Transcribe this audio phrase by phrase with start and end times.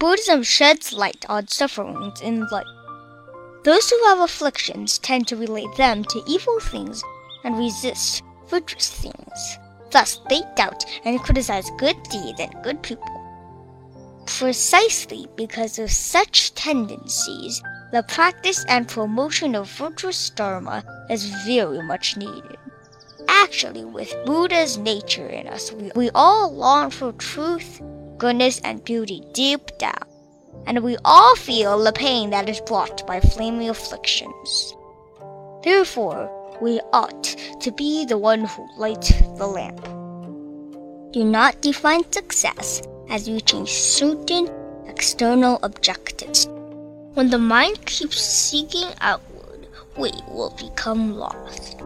[0.00, 2.64] Buddhism sheds light on sufferings in life.
[3.64, 7.02] Those who have afflictions tend to relate them to evil things
[7.42, 9.58] and resist virtuous things.
[9.90, 13.08] Thus, they doubt and criticize good deeds and good people.
[14.26, 17.60] Precisely because of such tendencies,
[17.90, 22.56] the practice and promotion of virtuous dharma is very much needed.
[23.26, 27.80] Actually, with Buddha's nature in us, we, we all long for truth,
[28.18, 30.04] goodness, and beauty deep down,
[30.66, 34.74] and we all feel the pain that is brought by flaming afflictions.
[35.62, 39.82] Therefore, we ought to be the one who lights the lamp.
[41.12, 44.50] Do not define success as reaching certain
[44.86, 46.46] external objectives.
[47.14, 51.78] When the mind keeps seeking outward, we will become lost.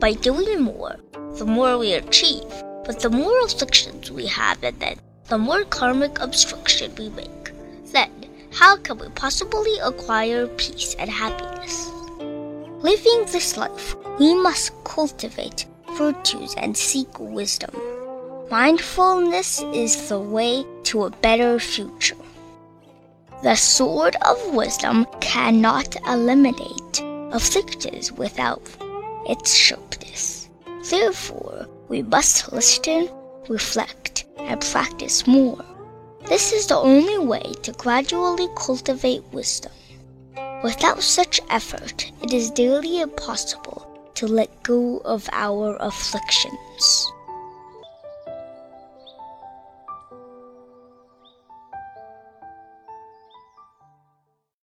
[0.00, 0.96] By doing more,
[1.38, 2.50] the more we achieve,
[2.84, 4.98] but the more afflictions we have, and then
[5.28, 7.52] the more karmic obstruction we make.
[7.92, 8.10] Then,
[8.52, 11.90] how can we possibly acquire peace and happiness?
[12.82, 15.66] Living this life, we must cultivate
[15.96, 17.74] virtues and seek wisdom.
[18.50, 22.16] Mindfulness is the way to a better future.
[23.42, 28.62] The sword of wisdom cannot eliminate afflictions without
[29.28, 30.48] its sharpness.
[30.88, 33.10] Therefore, we must listen,
[33.48, 34.05] reflect,
[34.46, 35.64] and practice more.
[36.26, 39.72] This is the only way to gradually cultivate wisdom.
[40.62, 47.12] Without such effort, it is nearly impossible to let go of our afflictions.